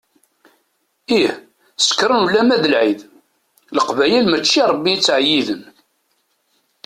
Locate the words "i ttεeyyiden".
4.93-5.63